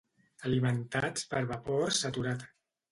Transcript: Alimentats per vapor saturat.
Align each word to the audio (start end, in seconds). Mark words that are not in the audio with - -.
Alimentats 0.49 1.29
per 1.35 1.45
vapor 1.55 1.97
saturat. 2.03 2.51